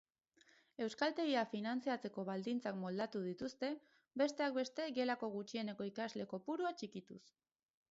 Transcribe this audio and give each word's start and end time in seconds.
Euskaltegiak 0.85 1.51
finantzatzeko 1.51 2.23
baldintzak 2.29 2.79
moldatuko 2.85 3.27
dituzte, 3.29 3.71
besteak 4.23 4.57
beste 4.59 4.89
gelako 4.99 5.33
gutxieneko 5.37 5.91
ikasle 5.93 6.29
kopurua 6.35 6.77
txikituz. 6.83 7.23